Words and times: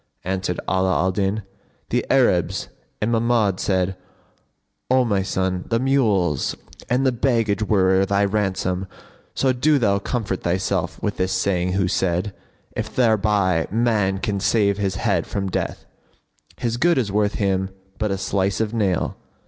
Answered 0.23 0.59
Ala 0.67 0.89
alDin, 0.95 1.43
"The 1.91 2.03
Arabs," 2.11 2.69
and 2.99 3.11
Mahmud 3.11 3.59
said, 3.59 3.95
"O 4.89 5.05
my 5.05 5.21
son, 5.21 5.65
the 5.69 5.77
mules 5.77 6.55
and 6.89 7.05
the 7.05 7.11
baggage 7.11 7.61
were 7.61 8.03
thy 8.03 8.25
ransom; 8.25 8.87
so 9.35 9.53
do 9.53 9.77
thou 9.77 9.99
comfort 9.99 10.41
thyself 10.41 10.99
with 11.03 11.19
his 11.19 11.31
saying 11.31 11.73
who 11.73 11.87
said, 11.87 12.33
'If 12.75 12.95
thereby 12.95 13.67
man 13.69 14.17
can 14.17 14.39
save 14.39 14.79
his 14.79 14.95
head 14.95 15.27
from 15.27 15.51
death, 15.51 15.85
* 16.21 16.25
His 16.57 16.77
good 16.77 16.97
is 16.97 17.11
worth 17.11 17.35
him 17.35 17.69
but 17.99 18.09
a 18.09 18.17
slice 18.17 18.59
of 18.59 18.73
nail!' 18.73 19.17